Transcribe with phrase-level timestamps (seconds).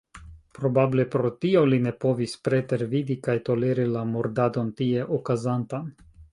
[0.59, 5.97] Probable pro tio li ne povis pretervidi kaj toleri la murdadon tie okazantan.